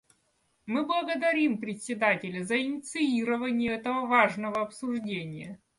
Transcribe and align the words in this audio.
Мы 0.65 0.83
благодарим 0.83 1.59
Председателя 1.59 2.43
за 2.43 2.59
инициирование 2.59 3.73
этого 3.73 4.07
важного 4.07 4.59
обсуждения. 4.63 5.61